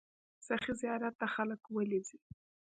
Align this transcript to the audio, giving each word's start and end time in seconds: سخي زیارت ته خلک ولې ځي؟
سخي 0.47 0.73
زیارت 0.81 1.13
ته 1.19 1.27
خلک 1.35 1.61
ولې 1.75 1.99
ځي؟ 2.07 2.17